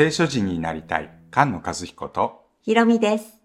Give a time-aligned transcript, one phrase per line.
[0.00, 3.38] 聖書人になりたい菅野和彦とひろみです。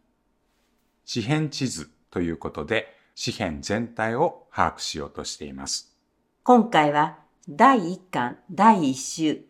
[1.03, 5.93] 詩編地図ということで詩編全体を把握しようとしています。
[6.43, 7.17] 今回は
[7.49, 9.41] 第1巻第1週、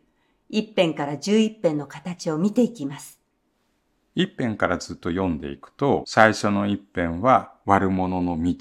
[0.50, 3.19] 1編から11編の形を見ていきます。
[4.15, 8.56] 一編からずっと読んでいくと最初の一編は悪者の道、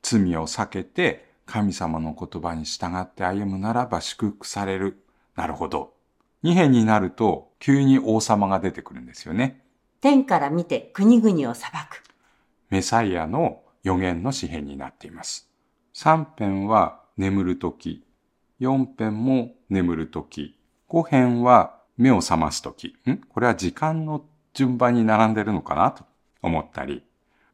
[0.00, 5.04] 罪を避けて神様の言葉に従って歩むならば祝福される。
[5.36, 5.93] なるほど。
[6.44, 9.64] 二編になると急に王様が出てくるんですよね。
[10.02, 12.04] 天から見て国々を裁く。
[12.68, 15.48] メサイアの予言の詩編になっています。
[15.94, 18.04] 3編は眠る時、
[18.60, 22.94] 4編も眠る時、5編は目を覚ます時。
[23.08, 23.16] ん？
[23.16, 24.22] これは時間の
[24.52, 25.92] 順番に並んでるのかな？
[25.92, 26.04] と
[26.42, 27.02] 思ったり。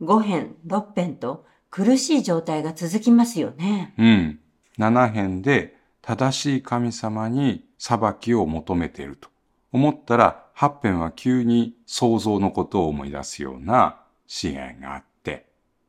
[0.01, 3.95] 5編、6編と苦しい状態が続きますよね。
[3.99, 4.41] うん。
[4.79, 9.29] 7編で正しい神様に裁きを求めていると
[9.73, 15.47] 思ったら、8編は急に想像のことを思い出すような詩篇があって、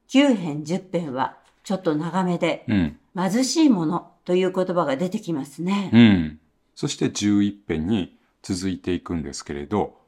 [0.10, 2.98] 9編、10編はちょっと長めで、うん。
[3.16, 5.90] 貧しいものという言葉が出てきますね。
[5.94, 6.40] うん。
[6.76, 10.00] そして11編に続いていくんですけれど、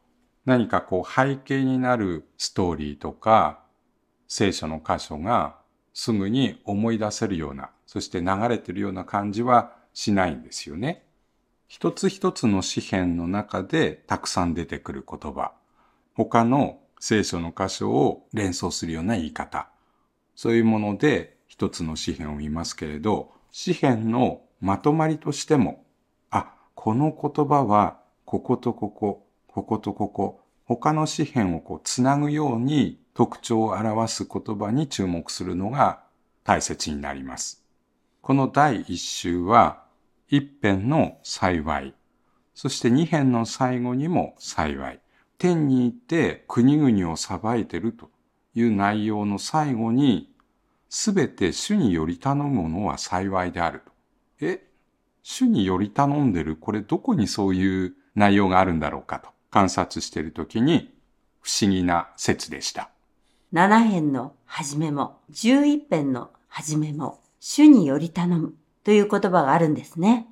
[0.46, 3.60] 何かこう背景になるストーリーとか
[4.28, 5.56] 聖書の箇所が
[5.94, 11.04] すぐに思い出せるような、そして流れてるような感じはしないんですよね。
[11.68, 15.54] 一つ一つの詩篇の中でたくさん出てくる言葉、
[16.14, 19.70] 他の聖書の箇所を連想するような言い方、
[20.36, 25.84] そういうもので一つの詩篇を見ますけれど、詩篇のまとまりとしても、
[26.30, 36.04] あ、この言葉はこことここ、こことここ、他の詩篇をこうつなぐように特徴を表す言葉に注目するのが
[36.44, 37.64] 大切になります。
[38.22, 39.83] この第一週は
[40.36, 41.94] 一編の幸い、
[42.56, 45.00] そして二編の最後にも幸い、
[45.38, 48.10] 天に行って国々を裁いてると
[48.56, 50.34] いう内容の最後に、
[50.90, 53.92] すべて主により頼むものは幸いであると。
[54.42, 54.68] え、
[55.22, 59.30] 主により頼んでるこれどこにそういう内容があるんだろうかと。
[59.52, 60.96] 観察しているときに
[61.42, 62.90] 不思議な説でした。
[63.54, 68.56] 7編の始めも、11編の始めも、主により頼む。
[68.84, 70.28] という言葉があるんですね。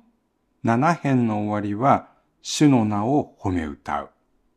[0.64, 2.08] 7編の終わりは
[2.42, 4.10] 主の名を褒め歌う。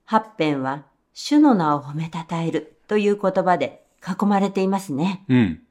[0.07, 5.23] 8編は、主の名を褒めたたえるという言葉で囲まれていますね。
[5.29, 5.61] うん。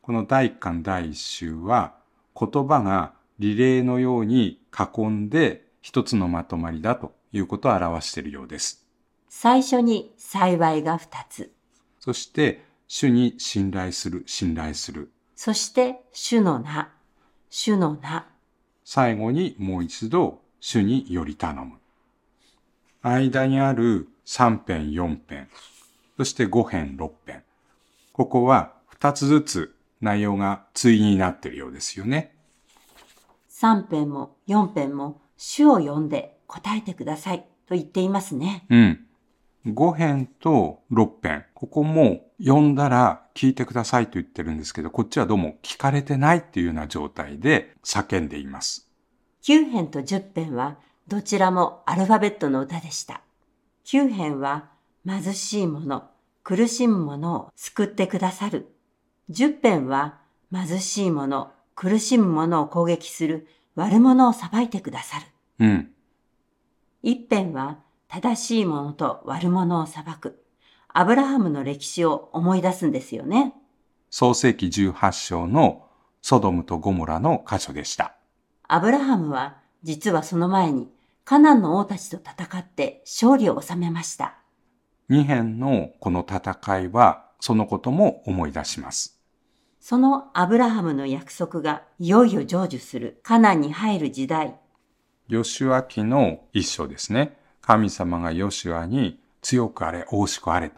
[0.00, 1.94] この第1巻第1週は
[2.38, 8.86] 言葉がリレーのように囲んで一つのまとまりだということを表しているようです。
[9.28, 11.52] 最初に幸いが2つ。
[12.00, 15.10] そして主に信頼する、信頼する。
[15.34, 16.95] そして、主の名。
[17.50, 18.26] 主の名。
[18.84, 21.78] 最後にもう一度主により頼む。
[23.02, 25.48] 間にある3編4編、
[26.16, 27.42] そして5編6編。
[28.12, 32.34] ここは2つずつ内容が対になっているようですよね。
[33.50, 38.66] 3編も4編も、主を呼んで答えてくださいと言っていますね。
[38.70, 39.06] うん。
[39.66, 41.44] 5編と6編。
[41.54, 48.88] ここも読んだら聞いてくださいと言ってるんですけど、こっちはどうも聞かれてないっていうような状態で叫んでいます。
[49.42, 50.76] 9編と10編は、
[51.08, 53.22] どちらもアルファベットの歌でした。
[53.86, 54.70] 9編は、
[55.06, 56.10] 貧しい者、
[56.42, 58.72] 苦しむ者を救ってくださる。
[59.30, 60.18] 10編は、
[60.52, 65.26] 貧しい者、苦しむ者を攻撃する悪者を裁いてくださる。
[65.58, 65.90] うん。
[67.04, 70.42] 1編は、正しい者と悪者を裁く。
[70.88, 73.54] アブラハムの歴史を思い出すんですよね。
[74.10, 75.86] 創世記18章の
[76.22, 78.16] ソドムとゴモラの箇所でした。
[78.68, 80.88] アブラハムは、実はその前に、
[81.24, 84.38] カナンの王たちと戦って勝利を収めました。
[85.10, 89.20] 2編のこの戦いはそのことも思い出します。
[89.80, 94.58] そのアブラハムの約束がいよいよ成就するカナンに入る時代。
[95.28, 97.36] ヨシュア記の一章ですね。
[97.66, 100.76] 神様がヨシュアに強くあれ、大しくあれと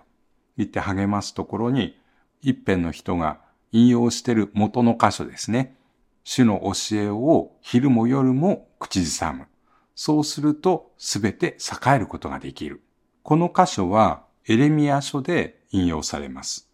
[0.57, 1.99] 言って励ますところに、
[2.41, 3.41] 一辺の人が
[3.73, 5.77] 引用している元の箇所ですね。
[6.25, 9.47] 主の教えを昼も夜も口ずさむ。
[9.95, 12.81] そうするとすべて栄えることができる。
[13.23, 16.71] この箇所はエレミア書で引用されます。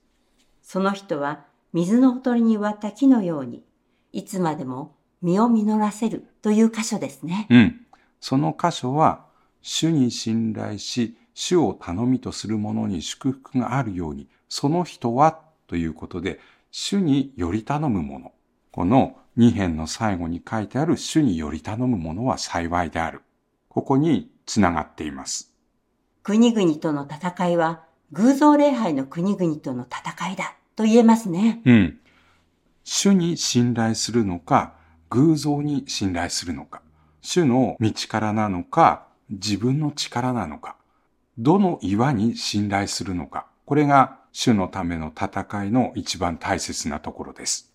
[0.62, 3.64] その人は水のほとりに植わった木のように、
[4.12, 7.48] いつまでも実を実らせるという箇所ですね。
[7.50, 7.80] うん。
[8.20, 9.23] その箇所は、
[9.66, 16.38] 主に信頼し、主を頼みとする者に祝福があるように、その人はということで、
[16.70, 18.32] 主により頼む者。
[18.70, 23.22] この二編の最後に書いてある主により頼む者は幸いである。
[23.70, 25.50] ここにつながっています。
[26.22, 31.62] 国々との戦いは偶像礼拝の国々との戦いだと言えますね。
[31.64, 31.98] うん。
[32.84, 34.74] 主に信頼するのか、
[35.08, 36.82] 偶像に信頼するのか、
[37.22, 40.76] 主の道からなのか、自分の力なのか、
[41.38, 47.72] どの岩に信頼するのか、これが主のための戦いの一番大切なところです。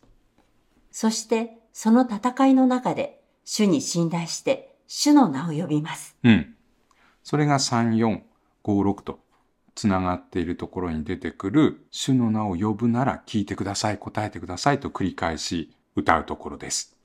[0.91, 6.17] そしてその戦いの中で主に信頼して主の名を呼びます。
[6.23, 6.55] うん。
[7.23, 8.21] それが3、4、
[8.63, 9.19] 5、6と
[9.75, 16.97] つながっているところに出てくる、主の名を呼ぶなら聞いてください、答えてくださいと繰り返し歌うところです。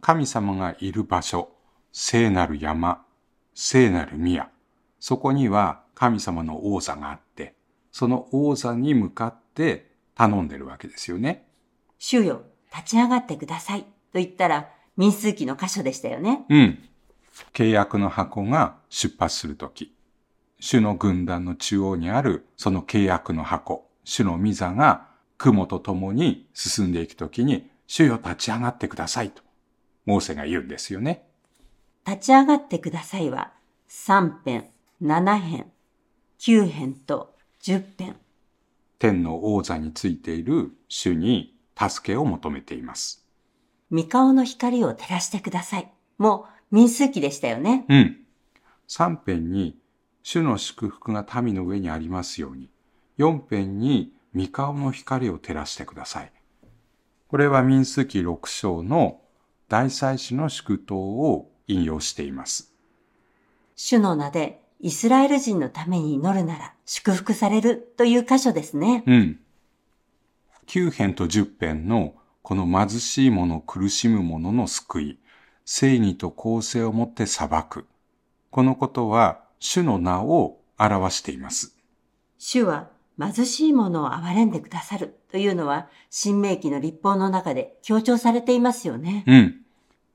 [0.00, 1.50] 神様がいる場所、
[1.92, 3.04] 聖なる山、
[3.54, 4.50] 聖なる宮、
[4.98, 7.54] そこには神様の王座があって、
[7.90, 11.46] その王座に向かって頼んでるわけですよね。
[11.98, 12.42] 主よ、
[12.74, 16.44] 立ち上がってくださいと言ったら民数記の箇所でしたよね。
[16.48, 16.78] うん。
[17.52, 19.94] 契約の箱が出発するとき、
[20.60, 25.08] 主の軍団の中央にあるその契約の箱、主の御座が
[25.38, 29.42] 雲と共に進んでいくときに、主よ立ち上がってくださいと、
[30.06, 31.26] モーセが言うんですよね。
[32.06, 33.52] 立ち上がってくださいは
[33.88, 34.70] 3編、
[35.02, 35.70] 7編、
[36.38, 38.16] 9編と10編。
[38.98, 43.26] 天の王座についている主に助けを求めています。
[43.90, 45.92] 三顔の光を照らしてください。
[46.18, 47.84] もう民数記でしたよね。
[47.88, 48.16] うん。
[48.88, 49.78] 3編に
[50.22, 52.70] 主の祝福が民の上にありますように。
[53.18, 56.32] 4編に三顔の光を照らしてください。
[57.28, 59.20] これは民数記6章の
[59.68, 62.72] 大祭司の祝祷を引用しています。
[63.74, 69.04] 主の名でイスラエル人のために祈るなら祝福されるという箇所ですね。
[69.06, 69.40] うん。
[70.66, 75.18] 9編と10編のこの貧しい者、苦しむ者の救い、
[75.64, 77.86] 正義と公正をもって裁く。
[78.50, 81.76] このことは主の名を表しています。
[82.38, 89.24] 主は貧しい者を憐れんでくださるというのは、新明記の立法の中で強調されていますよね。
[89.28, 89.61] うん。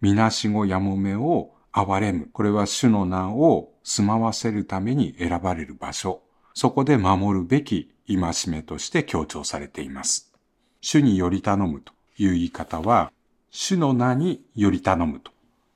[0.02, 2.30] みなしごやもめを憐れむ。
[2.32, 6.22] これは主の名を住まわせるために選ばれる場所。
[6.54, 10.34] そこで守るべき戒めとして強調されています。
[10.82, 13.12] 主により頼むという言い方は、
[13.52, 15.32] 主の名により頼むと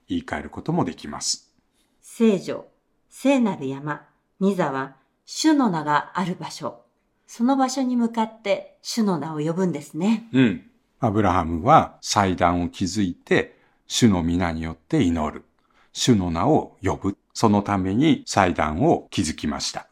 [0.08, 1.54] 言い換えることもできます。
[2.02, 2.66] 聖女、
[3.10, 4.08] 聖なる山、
[4.40, 4.96] ミザは
[5.26, 6.82] 主の名がある場所。
[7.28, 10.28] その場所に向かって主の名を呼ぶんですね。
[10.34, 10.70] うん。
[11.00, 13.61] アブラハムは祭壇を築いて、
[13.94, 15.44] 主の皆によって祈る。
[15.92, 17.18] 主の名を呼ぶ。
[17.34, 19.90] そのために祭壇を築きました。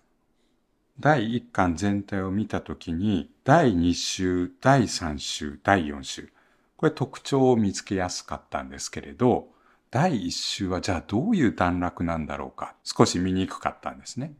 [1.01, 6.31] 第1巻全体を見たときに、第2週、第3週、第4週。
[6.78, 9.50] これ特徴を見つけやすかったんですけれど、
[9.92, 12.75] 第1週はじゃあどういう段落なんだろうか。
[12.86, 14.31] 少し見にくかったんですね。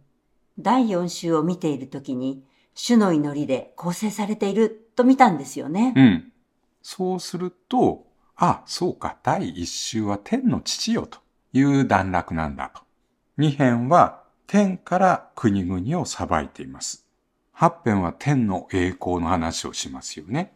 [0.58, 2.46] 第4週を見ているときに、
[2.76, 5.94] 主の祈りで構成されていると見たんですよね。
[5.98, 6.32] うん。
[6.82, 8.09] そうすると、
[8.42, 11.20] あ、そうか、第一週は天の父よと
[11.52, 12.82] いう段落なんだと。
[13.38, 17.06] 二編は天から国々を裁いています。
[17.52, 20.54] 八編は天の栄光の話をしますよね。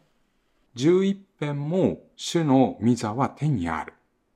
[0.76, 3.94] 十一編も主の御座は天にある。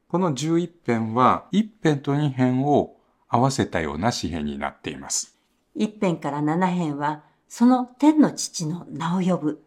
[0.10, 2.98] この十一編は一編と二編を
[3.30, 5.38] 合わせたような詩編になっています。
[5.78, 9.64] 1編から7編は、その天の父の名を呼ぶ。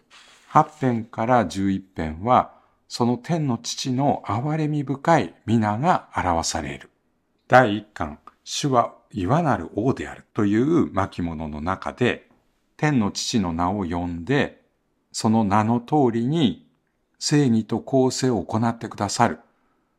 [0.50, 2.59] 8編から11編は、
[2.92, 6.90] その天の父の憐れみ深い皆が表される。
[7.46, 12.28] 第1巻、主は岩なる王であるという巻物の中で、
[12.76, 14.64] 天の父の名を呼んで、
[15.12, 16.66] その名の通りに
[17.20, 19.38] 正義と公正を行ってくださる。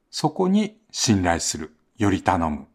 [0.10, 1.74] そこに信頼する。
[1.98, 2.68] より頼む。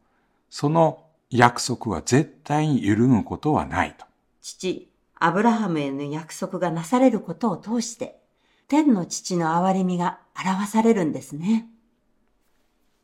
[0.48, 4.06] その約束は絶対に揺るぐことはないと。
[4.40, 8.22] 父、アブラハムへの約束がなされることを通して、
[8.68, 11.66] 天の父の憐れみが表されるんですね。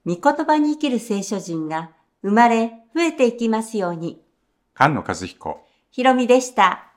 [0.04, 1.92] 御言葉に生きる聖書人が
[2.22, 4.20] 生まれ増えていきますように。
[4.76, 5.60] 菅野和彦。
[5.90, 6.92] ひろみでした。